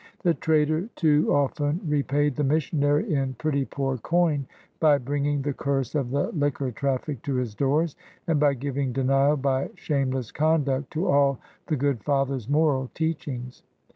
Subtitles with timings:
[0.23, 4.47] The trader too often repaid the missionary in pretty poor coin
[4.79, 9.37] by bringing the curse of the liquor traffic to his doors, and by giving denial
[9.37, 13.61] by shame less conduct to all the good father's moral teach ings.